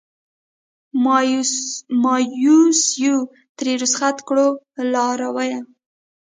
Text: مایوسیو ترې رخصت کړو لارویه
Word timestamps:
مایوسیو 2.23 3.15
ترې 3.57 3.73
رخصت 3.83 4.17
کړو 4.27 4.47
لارویه 4.93 5.59